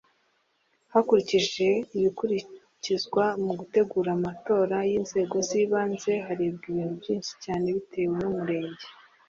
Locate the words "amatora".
4.17-4.75